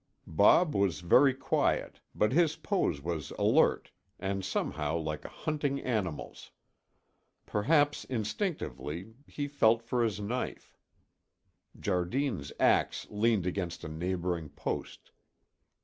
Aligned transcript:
Bob 0.25 0.73
was 0.73 1.01
very 1.01 1.31
quiet, 1.31 1.99
but 2.15 2.31
his 2.31 2.55
pose 2.55 3.03
was 3.03 3.29
alert 3.37 3.91
and 4.17 4.43
somehow 4.43 4.97
like 4.97 5.23
a 5.23 5.29
hunting 5.29 5.79
animal's. 5.79 6.49
Perhaps 7.45 8.03
instinctively, 8.05 9.13
he 9.27 9.47
felt 9.47 9.83
for 9.83 10.03
his 10.03 10.19
knife. 10.19 10.75
Jardine's 11.79 12.51
ax 12.59 13.05
leaned 13.11 13.45
against 13.45 13.83
a 13.83 13.87
neighboring 13.89 14.49
post. 14.49 15.11